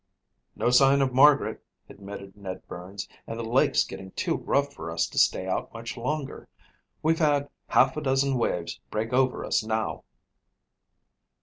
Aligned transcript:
"No 0.55 0.71
sign 0.71 0.99
of 1.03 1.13
Margaret," 1.13 1.63
admitted 1.87 2.35
Ned 2.35 2.65
Burns, 2.67 3.07
"and 3.27 3.37
the 3.37 3.43
lake's 3.43 3.83
getting 3.83 4.09
too 4.13 4.35
rough 4.35 4.73
for 4.73 4.89
us 4.89 5.05
to 5.05 5.19
stay 5.19 5.45
out 5.45 5.71
much 5.75 5.95
longer. 5.95 6.47
We've 7.03 7.19
had 7.19 7.47
half 7.67 7.95
a 7.95 8.01
dozen 8.01 8.39
waves 8.39 8.79
break 8.89 9.13
over 9.13 9.45
us 9.45 9.63
now." 9.63 10.03